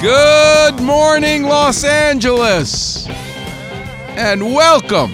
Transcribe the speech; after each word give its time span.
Good 0.00 0.80
morning, 0.80 1.42
Los 1.42 1.84
Angeles, 1.84 3.06
and 4.16 4.42
welcome 4.54 5.12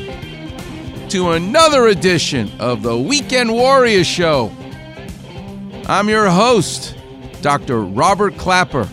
to 1.09 1.31
another 1.33 1.89
edition 1.89 2.53
of 2.61 2.85
the 2.85 2.97
Weekend 2.97 3.53
Warrior 3.53 4.05
Show. 4.05 4.53
I'm 5.87 6.09
your 6.09 6.31
host, 6.31 6.97
Dr. 7.43 7.81
Robert 7.81 8.39
Klapper. 8.39 8.89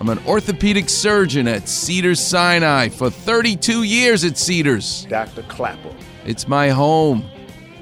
I'm 0.00 0.08
an 0.08 0.20
orthopedic 0.26 0.88
surgeon 0.88 1.46
at 1.46 1.68
Cedars 1.68 2.18
Sinai 2.18 2.88
for 2.88 3.10
32 3.10 3.82
years 3.82 4.24
at 4.24 4.38
Cedars. 4.38 5.06
Dr. 5.10 5.42
Klapper. 5.42 5.94
It's 6.24 6.48
my 6.48 6.70
home. 6.70 7.22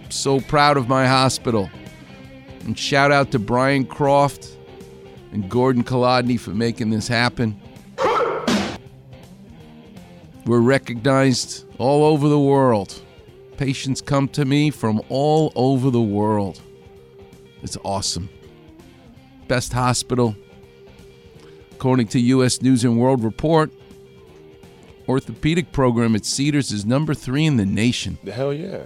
I'm 0.02 0.10
so 0.10 0.40
proud 0.40 0.76
of 0.76 0.88
my 0.88 1.06
hospital. 1.06 1.70
And 2.64 2.76
shout 2.76 3.12
out 3.12 3.30
to 3.30 3.38
Brian 3.38 3.86
Croft 3.86 4.54
and 5.34 5.50
Gordon 5.50 5.82
Kolodny 5.82 6.38
for 6.38 6.50
making 6.50 6.90
this 6.90 7.08
happen. 7.08 7.60
We're 10.46 10.60
recognized 10.60 11.66
all 11.78 12.04
over 12.04 12.28
the 12.28 12.38
world. 12.38 13.02
Patients 13.56 14.00
come 14.00 14.28
to 14.28 14.44
me 14.44 14.70
from 14.70 15.02
all 15.08 15.52
over 15.56 15.90
the 15.90 16.00
world. 16.00 16.60
It's 17.62 17.76
awesome. 17.84 18.28
Best 19.48 19.72
hospital. 19.72 20.36
According 21.72 22.06
to 22.08 22.20
US 22.20 22.62
News 22.62 22.84
and 22.84 22.98
World 22.98 23.24
Report, 23.24 23.72
orthopedic 25.08 25.72
program 25.72 26.14
at 26.14 26.24
Cedars 26.24 26.70
is 26.70 26.86
number 26.86 27.12
3 27.12 27.46
in 27.46 27.56
the 27.56 27.66
nation. 27.66 28.18
The 28.22 28.32
hell 28.32 28.52
yeah. 28.52 28.84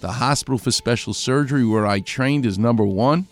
The 0.00 0.12
hospital 0.12 0.58
for 0.58 0.72
special 0.72 1.14
surgery 1.14 1.64
where 1.64 1.86
I 1.86 2.00
trained 2.00 2.44
is 2.44 2.58
number 2.58 2.84
1. 2.84 3.28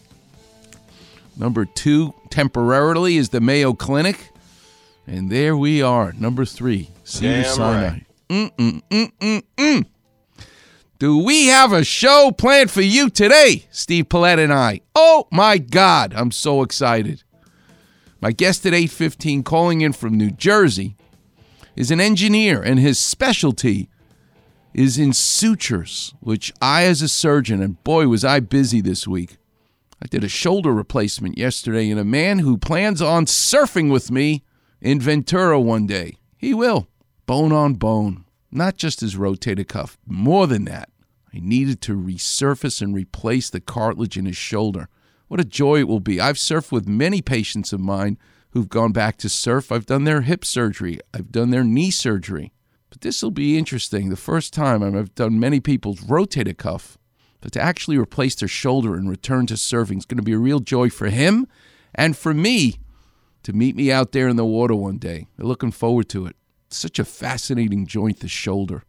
Number 1.36 1.64
two, 1.64 2.14
temporarily, 2.30 3.16
is 3.16 3.30
the 3.30 3.40
Mayo 3.40 3.72
Clinic. 3.72 4.30
And 5.06 5.30
there 5.30 5.56
we 5.56 5.82
are, 5.82 6.12
number 6.12 6.44
three, 6.44 6.90
Cedar 7.04 7.44
Sinai. 7.44 7.88
right. 7.88 8.06
Mm-mm, 8.28 8.82
mm-mm, 8.88 9.42
mm. 9.56 9.86
Do 10.98 11.18
we 11.18 11.48
have 11.48 11.72
a 11.72 11.84
show 11.84 12.32
planned 12.36 12.70
for 12.70 12.80
you 12.80 13.10
today, 13.10 13.66
Steve 13.70 14.08
Paulette 14.08 14.38
and 14.38 14.52
I? 14.52 14.80
Oh 14.94 15.26
my 15.30 15.58
God, 15.58 16.14
I'm 16.16 16.30
so 16.30 16.62
excited. 16.62 17.22
My 18.20 18.32
guest 18.32 18.64
at 18.64 18.72
8:15 18.72 19.42
calling 19.44 19.82
in 19.82 19.92
from 19.92 20.16
New 20.16 20.30
Jersey 20.30 20.96
is 21.76 21.90
an 21.90 22.00
engineer 22.00 22.62
and 22.62 22.78
his 22.78 22.98
specialty 22.98 23.90
is 24.72 24.96
in 24.96 25.12
sutures, 25.12 26.14
which 26.20 26.52
I 26.62 26.84
as 26.84 27.02
a 27.02 27.08
surgeon 27.08 27.60
and 27.60 27.82
boy 27.84 28.08
was 28.08 28.24
I 28.24 28.40
busy 28.40 28.80
this 28.80 29.06
week. 29.06 29.36
I 30.02 30.06
did 30.06 30.24
a 30.24 30.28
shoulder 30.28 30.72
replacement 30.72 31.38
yesterday 31.38 31.88
in 31.88 31.98
a 31.98 32.04
man 32.04 32.40
who 32.40 32.58
plans 32.58 33.00
on 33.00 33.26
surfing 33.26 33.90
with 33.90 34.10
me 34.10 34.42
in 34.80 35.00
Ventura 35.00 35.60
one 35.60 35.86
day. 35.86 36.18
He 36.36 36.52
will. 36.52 36.88
Bone 37.26 37.52
on 37.52 37.74
bone. 37.74 38.24
Not 38.50 38.76
just 38.76 39.00
his 39.00 39.16
rotator 39.16 39.66
cuff, 39.66 39.98
more 40.06 40.46
than 40.46 40.64
that. 40.66 40.90
I 41.34 41.40
needed 41.40 41.80
to 41.82 41.96
resurface 41.96 42.80
and 42.80 42.94
replace 42.94 43.50
the 43.50 43.60
cartilage 43.60 44.16
in 44.16 44.26
his 44.26 44.36
shoulder. 44.36 44.88
What 45.26 45.40
a 45.40 45.44
joy 45.44 45.80
it 45.80 45.88
will 45.88 46.00
be. 46.00 46.20
I've 46.20 46.36
surfed 46.36 46.70
with 46.70 46.86
many 46.86 47.22
patients 47.22 47.72
of 47.72 47.80
mine 47.80 48.18
who've 48.50 48.68
gone 48.68 48.92
back 48.92 49.16
to 49.18 49.28
surf. 49.28 49.72
I've 49.72 49.86
done 49.86 50.04
their 50.04 50.20
hip 50.20 50.44
surgery, 50.44 51.00
I've 51.12 51.32
done 51.32 51.50
their 51.50 51.64
knee 51.64 51.90
surgery. 51.90 52.52
But 52.90 53.00
this 53.00 53.20
will 53.22 53.32
be 53.32 53.58
interesting. 53.58 54.10
The 54.10 54.16
first 54.16 54.52
time 54.52 54.82
I've 54.82 55.14
done 55.16 55.40
many 55.40 55.58
people's 55.58 56.02
rotator 56.02 56.56
cuff 56.56 56.96
but 57.44 57.52
to 57.52 57.60
actually 57.60 57.98
replace 57.98 58.34
their 58.34 58.48
shoulder 58.48 58.94
and 58.94 59.06
return 59.06 59.46
to 59.46 59.52
surfing 59.52 59.98
is 59.98 60.06
going 60.06 60.16
to 60.16 60.22
be 60.22 60.32
a 60.32 60.38
real 60.38 60.60
joy 60.60 60.88
for 60.88 61.10
him 61.10 61.46
and 61.94 62.16
for 62.16 62.32
me 62.32 62.78
to 63.42 63.52
meet 63.52 63.76
me 63.76 63.92
out 63.92 64.12
there 64.12 64.28
in 64.28 64.36
the 64.36 64.46
water 64.46 64.74
one 64.74 64.96
day. 64.96 65.26
They're 65.36 65.46
looking 65.46 65.70
forward 65.70 66.08
to 66.08 66.24
it. 66.24 66.36
It's 66.68 66.78
such 66.78 66.98
a 66.98 67.04
fascinating 67.04 67.86
joint, 67.86 68.20
the 68.20 68.28
shoulder. 68.28 68.84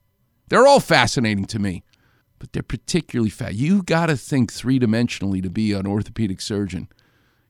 They're 0.47 0.65
all 0.65 0.79
fascinating 0.79 1.43
to 1.47 1.59
me, 1.59 1.83
but 2.39 2.53
they're 2.53 2.63
particularly 2.63 3.29
fat. 3.29 3.55
You 3.55 3.83
got 3.83 4.05
to 4.05 4.15
think 4.15 4.53
three 4.53 4.79
dimensionally 4.79 5.43
to 5.43 5.49
be 5.49 5.73
an 5.73 5.85
orthopedic 5.85 6.39
surgeon. 6.39 6.87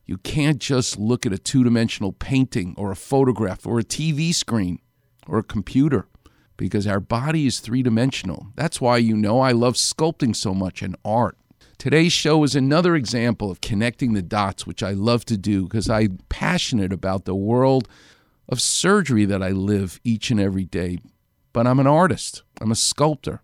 You 0.06 0.18
can't 0.18 0.58
just 0.58 0.98
look 0.98 1.24
at 1.24 1.32
a 1.32 1.38
two 1.38 1.62
dimensional 1.62 2.14
painting 2.14 2.74
or 2.76 2.90
a 2.90 2.96
photograph 2.96 3.64
or 3.64 3.78
a 3.78 3.84
TV 3.84 4.34
screen 4.34 4.80
or 5.28 5.38
a 5.38 5.44
computer 5.44 6.08
because 6.56 6.86
our 6.86 7.00
body 7.00 7.46
is 7.46 7.60
three 7.60 7.82
dimensional. 7.82 8.48
That's 8.54 8.80
why 8.80 8.98
you 8.98 9.16
know 9.16 9.40
I 9.40 9.52
love 9.52 9.74
sculpting 9.74 10.34
so 10.34 10.54
much 10.54 10.82
and 10.82 10.96
art. 11.04 11.36
Today's 11.78 12.12
show 12.12 12.42
is 12.42 12.56
another 12.56 12.96
example 12.96 13.50
of 13.50 13.60
connecting 13.60 14.14
the 14.14 14.22
dots, 14.22 14.66
which 14.66 14.82
I 14.82 14.92
love 14.92 15.24
to 15.26 15.36
do 15.36 15.64
because 15.64 15.90
I'm 15.90 16.18
passionate 16.28 16.92
about 16.92 17.26
the 17.26 17.34
world 17.34 17.88
of 18.48 18.60
surgery 18.60 19.24
that 19.26 19.42
I 19.42 19.50
live 19.50 20.00
each 20.02 20.30
and 20.30 20.40
every 20.40 20.64
day. 20.64 20.98
But 21.52 21.66
I'm 21.66 21.78
an 21.78 21.86
artist, 21.86 22.42
I'm 22.60 22.70
a 22.70 22.76
sculptor. 22.76 23.42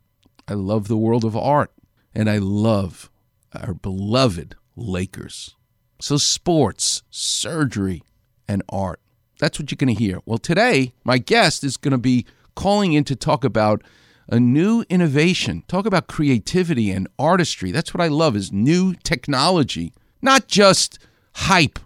I 0.49 0.55
love 0.55 0.89
the 0.89 0.97
world 0.97 1.25
of 1.25 1.37
art, 1.37 1.73
and 2.15 2.29
I 2.29 2.39
love 2.39 3.11
our 3.55 3.75
beloved 3.75 4.57
Lakers. 4.77 5.55
So, 6.01 6.17
sports, 6.17 7.03
surgery, 7.11 8.03
and 8.49 8.63
art. 8.69 9.01
That's 9.39 9.59
what 9.59 9.71
you're 9.71 9.77
going 9.77 9.95
to 9.95 10.03
hear. 10.03 10.21
Well, 10.25 10.39
today, 10.39 10.95
my 11.05 11.19
guest 11.19 11.65
is 11.65 11.77
going 11.77 11.93
to 11.93 11.99
be 11.99 12.27
calling 12.55 12.93
in 12.93 13.05
to 13.05 13.17
talk 13.17 13.45
about 13.45 13.83
a 14.29 14.39
new 14.39 14.85
innovation, 14.89 15.65
talk 15.69 15.87
about 15.87 16.07
creativity 16.07 16.91
and 16.91 17.09
artistry. 17.19 17.71
That's 17.71 17.93
what 17.93 18.01
I 18.01 18.09
love 18.09 18.37
is 18.37 18.53
new 18.53 18.95
technology, 19.03 19.93
not 20.21 20.49
just 20.49 20.99
hype 21.35 21.79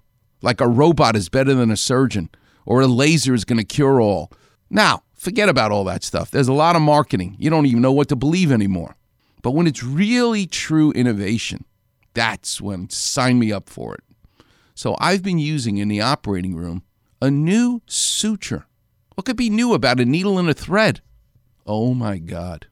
like 0.43 0.61
a 0.61 0.69
robot 0.69 1.17
is 1.17 1.29
better 1.29 1.55
than 1.55 1.71
a 1.71 1.77
surgeon 1.77 2.31
or 2.65 2.81
a 2.81 2.87
laser 2.87 3.35
is 3.35 3.45
going 3.45 3.59
to 3.59 3.65
cure 3.65 4.01
all. 4.01 4.31
Now, 4.71 5.03
forget 5.15 5.49
about 5.49 5.73
all 5.73 5.85
that 5.85 6.05
stuff. 6.05 6.31
There's 6.31 6.49
a 6.49 6.53
lot 6.53 6.77
of 6.77 6.83
marketing. 6.83 7.37
You 7.39 7.51
don't 7.51 7.67
even 7.67 7.83
know 7.83 7.93
what 7.93 8.09
to 8.09 8.17
believe 8.17 8.53
anymore. 8.53 8.97
But 9.43 9.53
when 9.53 9.67
it's 9.67 9.83
really 9.83 10.47
true 10.47 10.93
innovation, 10.93 11.65
that's 12.15 12.61
when 12.61 12.91
sign 12.91 13.39
me 13.39 13.53
up 13.53 13.69
for 13.69 13.95
it. 13.95 14.05
So 14.75 14.97
I've 15.01 15.23
been 15.23 15.39
using 15.39 15.79
in 15.79 15.89
the 15.89 16.01
operating 16.01 16.55
room 16.55 16.83
a 17.23 17.31
new 17.31 17.81
suture. 17.87 18.67
What 19.17 19.25
could 19.25 19.37
be 19.37 19.49
new 19.49 19.73
about 19.73 19.99
a 19.99 20.05
needle 20.05 20.39
and 20.39 20.49
a 20.49 20.55
thread? 20.55 21.01
Oh 21.67 21.95
my 21.95 22.19
God. 22.19 22.67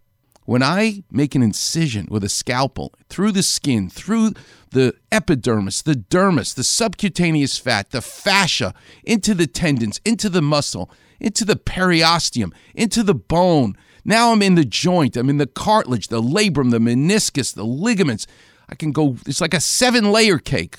When 0.45 0.63
I 0.63 1.05
make 1.11 1.35
an 1.35 1.43
incision 1.43 2.07
with 2.11 2.23
a 2.23 2.29
scalpel 2.29 2.93
through 3.09 3.33
the 3.33 3.43
skin, 3.43 3.89
through 3.89 4.33
the 4.71 4.95
epidermis, 5.11 5.81
the 5.81 5.95
dermis, 5.95 6.55
the 6.55 6.63
subcutaneous 6.63 7.57
fat, 7.57 7.93
the 7.93 8.03
fascia, 8.03 8.75
into 9.05 9.33
the 9.33 9.47
tendons, 9.47 10.03
into 10.05 10.29
the 10.29 10.43
muscle, 10.43 10.91
into 11.19 11.47
the 11.47 11.57
periosteum, 11.57 12.53
into 12.75 13.03
the 13.03 13.15
bone. 13.15 13.75
Now 14.05 14.33
I'm 14.33 14.43
in 14.43 14.55
the 14.55 14.67
joint, 14.67 15.17
I'm 15.17 15.31
in 15.31 15.39
the 15.39 15.47
cartilage, 15.47 16.09
the 16.09 16.21
labrum, 16.21 16.71
the 16.71 16.79
meniscus, 16.79 17.55
the 17.55 17.65
ligaments. 17.65 18.27
I 18.69 18.75
can 18.75 18.93
go, 18.93 19.17
it's 19.27 19.41
like 19.41 19.55
a 19.55 19.61
seven 19.61 20.13
layer 20.13 20.39
cake. 20.39 20.77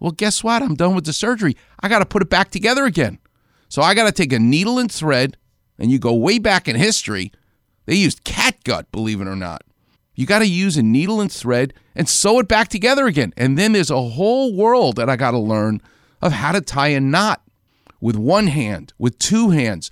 Well, 0.00 0.10
guess 0.10 0.42
what? 0.42 0.64
I'm 0.64 0.74
done 0.74 0.96
with 0.96 1.04
the 1.04 1.12
surgery. 1.12 1.56
I 1.78 1.88
got 1.88 2.00
to 2.00 2.06
put 2.06 2.22
it 2.22 2.28
back 2.28 2.50
together 2.50 2.84
again. 2.84 3.20
So 3.68 3.82
I 3.82 3.94
got 3.94 4.06
to 4.06 4.12
take 4.12 4.32
a 4.32 4.38
needle 4.38 4.78
and 4.78 4.90
thread, 4.90 5.36
and 5.78 5.90
you 5.90 5.98
go 5.98 6.14
way 6.14 6.38
back 6.38 6.68
in 6.68 6.76
history. 6.76 7.32
They 7.86 7.94
used 7.94 8.24
catgut, 8.24 8.86
believe 8.92 9.20
it 9.20 9.28
or 9.28 9.36
not. 9.36 9.62
You 10.14 10.26
got 10.26 10.38
to 10.38 10.46
use 10.46 10.76
a 10.76 10.82
needle 10.82 11.20
and 11.20 11.30
thread 11.30 11.74
and 11.94 12.08
sew 12.08 12.38
it 12.38 12.48
back 12.48 12.68
together 12.68 13.06
again. 13.06 13.34
And 13.36 13.58
then 13.58 13.72
there's 13.72 13.90
a 13.90 14.00
whole 14.00 14.54
world 14.54 14.96
that 14.96 15.10
I 15.10 15.16
got 15.16 15.32
to 15.32 15.38
learn 15.38 15.80
of 16.22 16.32
how 16.32 16.52
to 16.52 16.60
tie 16.60 16.88
a 16.88 17.00
knot 17.00 17.42
with 18.00 18.16
one 18.16 18.46
hand, 18.46 18.94
with 18.98 19.18
two 19.18 19.50
hands. 19.50 19.90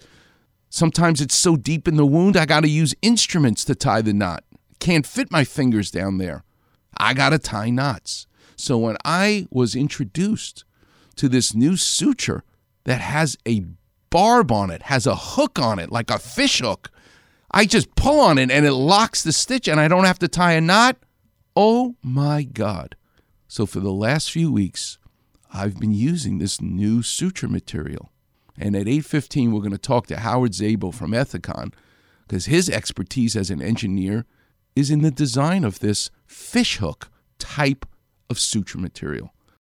Sometimes 0.70 1.20
it's 1.20 1.36
so 1.36 1.56
deep 1.56 1.86
in 1.86 1.96
the 1.96 2.06
wound, 2.06 2.36
I 2.36 2.46
got 2.46 2.60
to 2.60 2.68
use 2.68 2.94
instruments 3.02 3.64
to 3.66 3.74
tie 3.74 4.02
the 4.02 4.12
knot. 4.12 4.44
Can't 4.80 5.06
fit 5.06 5.30
my 5.30 5.44
fingers 5.44 5.90
down 5.90 6.18
there. 6.18 6.42
I 6.96 7.14
got 7.14 7.30
to 7.30 7.38
tie 7.38 7.70
knots. 7.70 8.26
So 8.56 8.78
when 8.78 8.96
I 9.04 9.46
was 9.50 9.76
introduced 9.76 10.64
to 11.16 11.28
this 11.28 11.54
new 11.54 11.76
suture 11.76 12.44
that 12.84 13.00
has 13.00 13.36
a 13.46 13.64
barb 14.10 14.52
on 14.52 14.70
it, 14.70 14.82
has 14.82 15.06
a 15.06 15.16
hook 15.16 15.58
on 15.58 15.78
it, 15.78 15.90
like 15.90 16.10
a 16.10 16.18
fish 16.18 16.60
hook, 16.60 16.90
I 17.50 17.66
just 17.66 17.94
pull 17.94 18.18
on 18.18 18.38
it 18.38 18.50
and 18.50 18.66
it 18.66 18.72
locks 18.72 19.22
the 19.22 19.32
stitch 19.32 19.68
and 19.68 19.78
I 19.78 19.86
don't 19.86 20.04
have 20.04 20.18
to 20.18 20.28
tie 20.28 20.54
a 20.54 20.60
knot. 20.60 20.96
Oh 21.54 21.94
my 22.02 22.42
God. 22.42 22.96
So 23.46 23.64
for 23.64 23.78
the 23.78 23.92
last 23.92 24.32
few 24.32 24.50
weeks, 24.50 24.98
I've 25.52 25.78
been 25.78 25.94
using 25.94 26.38
this 26.38 26.60
new 26.60 27.02
suture 27.02 27.46
material. 27.46 28.10
And 28.58 28.74
at 28.74 28.86
8:15 28.86 29.52
we're 29.52 29.60
going 29.60 29.70
to 29.70 29.78
talk 29.78 30.06
to 30.08 30.20
Howard 30.20 30.54
Zabel 30.54 30.90
from 30.90 31.12
Ethicon 31.12 31.72
because 32.26 32.46
his 32.46 32.70
expertise 32.70 33.36
as 33.36 33.50
an 33.50 33.60
engineer 33.60 34.26
is 34.76 34.90
in 34.90 35.02
the 35.02 35.10
design 35.10 35.64
of 35.64 35.80
this 35.80 36.10
fishhook 36.26 37.10
type 37.38 37.84
of 38.30 38.38
suture 38.38 38.78
material. 38.78 39.33